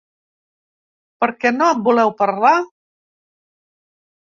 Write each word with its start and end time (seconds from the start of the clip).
Per 1.25 1.29
què 1.43 1.51
no 1.59 1.69
en 1.75 1.85
voleu 1.89 2.15
parlar? 2.23 2.55